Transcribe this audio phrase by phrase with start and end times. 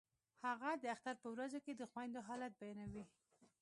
[0.45, 3.05] هغه د اختر په ورځو کې د خویندو حالت بیانوي